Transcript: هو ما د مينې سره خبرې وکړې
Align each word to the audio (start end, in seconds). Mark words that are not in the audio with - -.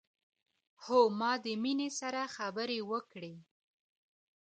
هو 0.83 0.99
ما 1.19 1.31
د 1.45 1.47
مينې 1.63 1.89
سره 1.99 2.21
خبرې 2.35 2.79
وکړې 2.91 3.33